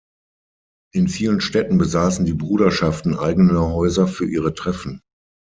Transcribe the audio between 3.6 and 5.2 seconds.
Häuser für ihre Treffen.